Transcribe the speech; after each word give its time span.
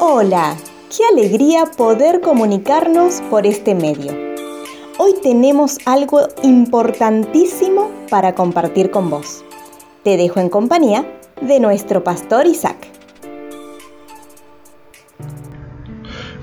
Hola, 0.00 0.56
qué 0.90 1.04
alegría 1.12 1.66
poder 1.66 2.20
comunicarnos 2.20 3.22
por 3.30 3.46
este 3.46 3.76
medio. 3.76 4.12
Hoy 4.98 5.12
tenemos 5.22 5.78
algo 5.86 6.26
importantísimo 6.42 7.90
para 8.10 8.34
compartir 8.34 8.90
con 8.90 9.08
vos. 9.08 9.44
Te 10.02 10.16
dejo 10.16 10.40
en 10.40 10.48
compañía 10.48 11.06
de 11.40 11.60
nuestro 11.60 12.02
pastor 12.02 12.46
Isaac. 12.46 12.76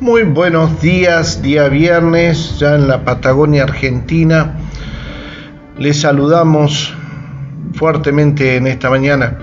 Muy 0.00 0.24
buenos 0.24 0.80
días, 0.82 1.40
día 1.40 1.68
viernes, 1.68 2.58
ya 2.58 2.74
en 2.74 2.88
la 2.88 3.04
Patagonia 3.04 3.62
Argentina. 3.62 4.58
Les 5.78 6.00
saludamos 6.00 6.92
fuertemente 7.74 8.56
en 8.56 8.66
esta 8.66 8.90
mañana. 8.90 9.38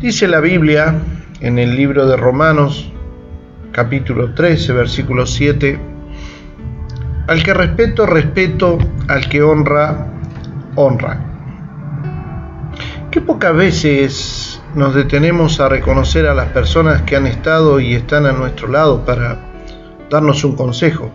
Dice 0.00 0.26
la 0.26 0.40
Biblia 0.40 1.00
en 1.44 1.58
el 1.58 1.76
libro 1.76 2.06
de 2.06 2.16
Romanos, 2.16 2.90
capítulo 3.70 4.32
13, 4.32 4.72
versículo 4.72 5.26
7, 5.26 5.78
al 7.28 7.42
que 7.42 7.52
respeto, 7.52 8.06
respeto, 8.06 8.78
al 9.08 9.28
que 9.28 9.42
honra, 9.42 10.06
honra. 10.74 11.20
Qué 13.10 13.20
pocas 13.20 13.54
veces 13.54 14.62
nos 14.74 14.94
detenemos 14.94 15.60
a 15.60 15.68
reconocer 15.68 16.26
a 16.26 16.34
las 16.34 16.48
personas 16.48 17.02
que 17.02 17.14
han 17.14 17.26
estado 17.26 17.78
y 17.78 17.92
están 17.92 18.24
a 18.24 18.32
nuestro 18.32 18.68
lado 18.68 19.04
para 19.04 19.36
darnos 20.08 20.44
un 20.44 20.56
consejo, 20.56 21.10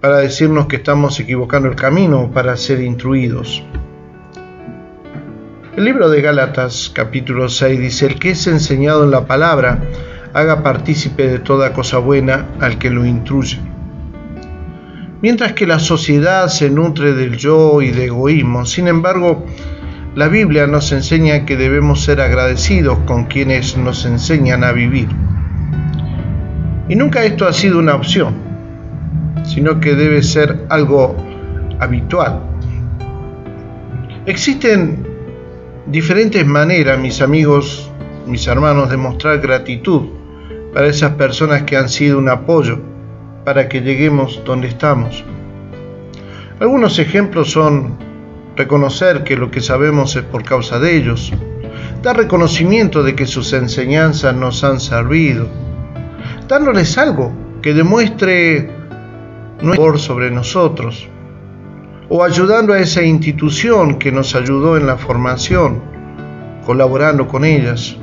para 0.00 0.16
decirnos 0.16 0.66
que 0.66 0.76
estamos 0.76 1.20
equivocando 1.20 1.68
el 1.68 1.76
camino, 1.76 2.32
para 2.34 2.56
ser 2.56 2.80
instruidos. 2.80 3.62
El 5.74 5.86
libro 5.86 6.10
de 6.10 6.20
Gálatas 6.20 6.92
capítulo 6.94 7.48
6 7.48 7.80
dice, 7.80 8.04
el 8.04 8.18
que 8.18 8.32
es 8.32 8.46
enseñado 8.46 9.04
en 9.04 9.10
la 9.10 9.24
palabra, 9.24 9.82
haga 10.34 10.62
partícipe 10.62 11.26
de 11.26 11.38
toda 11.38 11.72
cosa 11.72 11.96
buena 11.96 12.44
al 12.60 12.76
que 12.76 12.90
lo 12.90 13.06
intruye. 13.06 13.58
Mientras 15.22 15.54
que 15.54 15.66
la 15.66 15.78
sociedad 15.78 16.48
se 16.48 16.68
nutre 16.68 17.14
del 17.14 17.38
yo 17.38 17.80
y 17.80 17.90
de 17.90 18.04
egoísmo, 18.04 18.66
sin 18.66 18.86
embargo, 18.86 19.46
la 20.14 20.28
Biblia 20.28 20.66
nos 20.66 20.92
enseña 20.92 21.46
que 21.46 21.56
debemos 21.56 22.04
ser 22.04 22.20
agradecidos 22.20 22.98
con 23.06 23.24
quienes 23.24 23.74
nos 23.78 24.04
enseñan 24.04 24.64
a 24.64 24.72
vivir. 24.72 25.08
Y 26.86 26.96
nunca 26.96 27.24
esto 27.24 27.48
ha 27.48 27.52
sido 27.54 27.78
una 27.78 27.94
opción, 27.94 28.34
sino 29.44 29.80
que 29.80 29.94
debe 29.94 30.22
ser 30.22 30.66
algo 30.68 31.16
habitual. 31.80 32.40
Existen 34.26 35.11
diferentes 35.86 36.46
maneras, 36.46 36.98
mis 36.98 37.20
amigos, 37.20 37.90
mis 38.26 38.46
hermanos, 38.46 38.90
de 38.90 38.96
mostrar 38.96 39.40
gratitud 39.40 40.02
para 40.72 40.86
esas 40.86 41.12
personas 41.12 41.62
que 41.62 41.76
han 41.76 41.88
sido 41.88 42.18
un 42.18 42.28
apoyo 42.28 42.78
para 43.44 43.68
que 43.68 43.80
lleguemos 43.80 44.40
donde 44.44 44.68
estamos. 44.68 45.24
Algunos 46.60 46.98
ejemplos 46.98 47.50
son 47.50 47.96
reconocer 48.56 49.24
que 49.24 49.36
lo 49.36 49.50
que 49.50 49.60
sabemos 49.60 50.14
es 50.14 50.22
por 50.22 50.44
causa 50.44 50.78
de 50.78 50.96
ellos, 50.96 51.32
dar 52.02 52.16
reconocimiento 52.16 53.02
de 53.02 53.14
que 53.14 53.26
sus 53.26 53.52
enseñanzas 53.52 54.34
nos 54.34 54.62
han 54.62 54.78
servido, 54.78 55.48
dándoles 56.48 56.96
algo 56.98 57.32
que 57.62 57.74
demuestre 57.74 58.70
nuestro 59.60 59.84
amor 59.84 59.98
sobre 59.98 60.30
nosotros, 60.30 61.08
o 62.14 62.22
ayudando 62.22 62.74
a 62.74 62.78
esa 62.78 63.02
institución 63.02 63.98
que 63.98 64.12
nos 64.12 64.34
ayudó 64.34 64.76
en 64.76 64.86
la 64.86 64.98
formación, 64.98 65.80
colaborando 66.66 67.26
con 67.26 67.42
ellas. 67.42 67.96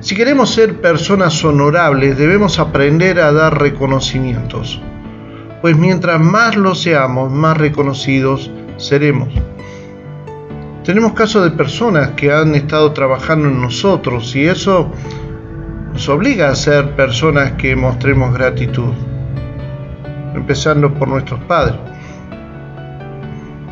Si 0.00 0.14
queremos 0.14 0.54
ser 0.54 0.80
personas 0.80 1.44
honorables, 1.44 2.16
debemos 2.16 2.58
aprender 2.58 3.20
a 3.20 3.32
dar 3.32 3.60
reconocimientos, 3.60 4.80
pues 5.60 5.76
mientras 5.76 6.22
más 6.22 6.56
lo 6.56 6.74
seamos, 6.74 7.30
más 7.30 7.58
reconocidos 7.58 8.50
seremos. 8.78 9.28
Tenemos 10.82 11.12
casos 11.12 11.44
de 11.44 11.50
personas 11.50 12.12
que 12.12 12.32
han 12.32 12.54
estado 12.54 12.94
trabajando 12.94 13.48
en 13.48 13.60
nosotros 13.60 14.34
y 14.34 14.46
eso 14.46 14.90
nos 15.92 16.08
obliga 16.08 16.48
a 16.48 16.54
ser 16.54 16.96
personas 16.96 17.52
que 17.58 17.76
mostremos 17.76 18.32
gratitud, 18.32 18.94
empezando 20.34 20.94
por 20.94 21.08
nuestros 21.08 21.40
padres 21.40 21.89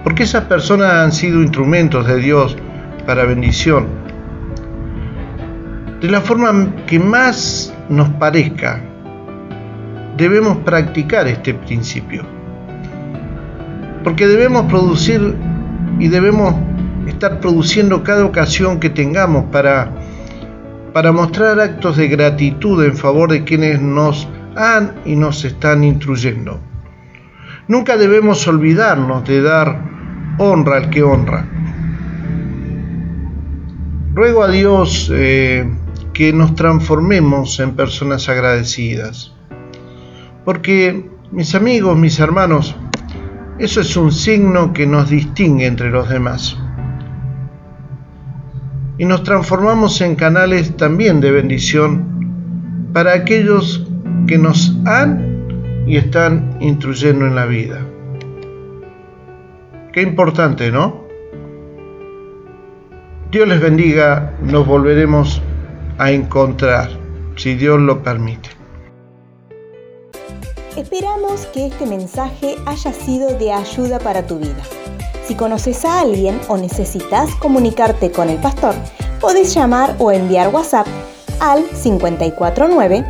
porque 0.08 0.22
esas 0.22 0.44
personas 0.44 0.91
han 0.91 1.12
sido 1.12 1.42
instrumentos 1.42 2.06
de 2.06 2.16
Dios 2.16 2.56
para 3.04 3.26
bendición. 3.26 3.88
De 6.00 6.08
la 6.08 6.22
forma 6.22 6.74
que 6.86 6.98
más 6.98 7.74
nos 7.91 8.08
parezca, 8.08 8.80
debemos 10.16 10.56
practicar 10.64 11.28
este 11.28 11.52
principio. 11.52 12.22
Porque 14.02 14.26
debemos 14.26 14.62
producir 14.70 15.34
y 15.98 16.08
debemos 16.08 16.54
estar 17.06 17.38
produciendo 17.38 18.02
cada 18.02 18.24
ocasión 18.24 18.80
que 18.80 18.88
tengamos 18.88 19.44
para, 19.52 19.91
para 20.94 21.12
mostrar 21.12 21.60
actos 21.60 21.98
de 21.98 22.08
gratitud 22.08 22.82
en 22.82 22.97
favor 22.97 23.30
de 23.30 23.44
quienes 23.44 23.82
nos 23.82 24.26
han 24.56 24.94
y 25.04 25.16
nos 25.16 25.44
están 25.44 25.84
instruyendo. 25.84 26.58
Nunca 27.66 27.98
debemos 27.98 28.48
olvidarnos 28.48 29.28
de 29.28 29.42
dar 29.42 29.97
honra 30.38 30.76
al 30.78 30.91
que 30.91 31.03
honra. 31.03 31.47
Ruego 34.15 34.43
a 34.43 34.49
Dios 34.49 35.10
eh, 35.15 35.69
que 36.12 36.32
nos 36.32 36.54
transformemos 36.54 37.60
en 37.60 37.76
personas 37.76 38.28
agradecidas. 38.28 39.32
Porque, 40.44 41.10
mis 41.31 41.54
amigos, 41.54 41.97
mis 41.97 42.19
hermanos, 42.19 42.75
eso 43.59 43.81
es 43.81 43.97
un 43.97 44.12
signo 44.12 44.72
que 44.72 44.87
nos 44.87 45.10
distingue 45.10 45.66
entre 45.66 45.91
los 45.91 46.09
demás. 46.09 46.56
Y 48.98 49.04
nos 49.04 49.22
transformamos 49.22 50.00
en 50.00 50.16
canales 50.16 50.77
también 50.77 51.21
de 51.21 51.31
bendición 51.31 52.91
para 52.93 53.12
aquellos 53.12 53.87
que 54.27 54.38
nos 54.38 54.77
han 54.87 55.84
y 55.87 55.97
están 55.97 56.56
instruyendo 56.60 57.27
en 57.27 57.34
la 57.34 57.47
vida. 57.47 57.81
Qué 59.98 60.03
importante, 60.03 60.70
¿no? 60.70 60.94
Dios 63.32 63.48
les 63.48 63.60
bendiga, 63.60 64.32
nos 64.41 64.64
volveremos 64.64 65.42
a 65.98 66.12
encontrar, 66.12 66.88
si 67.34 67.56
Dios 67.56 67.81
lo 67.81 68.00
permite. 68.04 68.50
Esperamos 70.76 71.47
que 71.47 71.66
este 71.66 71.84
mensaje 71.84 72.54
haya 72.64 72.92
sido 72.92 73.36
de 73.38 73.53
ayuda 73.53 73.98
para 73.98 74.25
tu 74.25 74.38
vida. 74.38 74.62
Si 75.25 75.34
conoces 75.34 75.84
a 75.84 76.03
alguien 76.03 76.38
o 76.47 76.56
necesitas 76.56 77.34
comunicarte 77.34 78.12
con 78.12 78.28
el 78.28 78.38
pastor, 78.38 78.76
podés 79.20 79.53
llamar 79.53 79.97
o 79.98 80.12
enviar 80.12 80.54
WhatsApp 80.54 80.86
al 81.41 81.65
549 81.82 83.04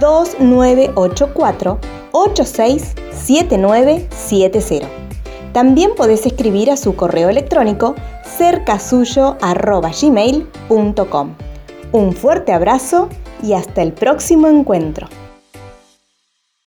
2984 0.00 1.80
867970. 2.12 4.97
También 5.52 5.90
podés 5.96 6.26
escribir 6.26 6.70
a 6.70 6.76
su 6.76 6.94
correo 6.96 7.28
electrónico 7.28 7.94
cercasuyo.gmail.com. 8.36 11.34
Un 11.92 12.12
fuerte 12.12 12.52
abrazo 12.52 13.08
y 13.42 13.54
hasta 13.54 13.82
el 13.82 13.92
próximo 13.92 14.46
encuentro. 14.48 15.08